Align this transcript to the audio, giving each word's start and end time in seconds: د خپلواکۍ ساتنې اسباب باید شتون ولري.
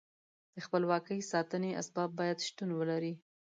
د 0.53 0.57
خپلواکۍ 0.65 1.19
ساتنې 1.31 1.71
اسباب 1.81 2.09
باید 2.19 2.37
شتون 2.47 2.69
ولري. 2.79 3.13